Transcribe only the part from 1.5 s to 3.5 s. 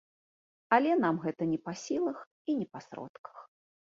не па сілах і не па сродках.